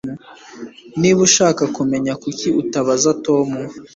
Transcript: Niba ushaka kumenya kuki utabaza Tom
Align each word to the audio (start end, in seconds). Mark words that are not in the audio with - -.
Niba 0.99 1.19
ushaka 1.27 1.63
kumenya 1.75 2.13
kuki 2.21 2.47
utabaza 2.61 3.09
Tom 3.25 3.47